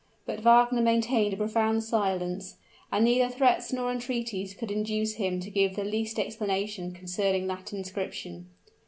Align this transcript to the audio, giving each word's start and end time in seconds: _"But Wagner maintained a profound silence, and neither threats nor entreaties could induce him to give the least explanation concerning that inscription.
_"But 0.25 0.39
Wagner 0.39 0.81
maintained 0.81 1.31
a 1.35 1.37
profound 1.37 1.83
silence, 1.83 2.55
and 2.91 3.05
neither 3.05 3.29
threats 3.31 3.71
nor 3.71 3.91
entreaties 3.91 4.55
could 4.55 4.71
induce 4.71 5.17
him 5.17 5.39
to 5.41 5.51
give 5.51 5.75
the 5.75 5.83
least 5.83 6.17
explanation 6.17 6.91
concerning 6.91 7.45
that 7.45 7.71
inscription. 7.71 8.47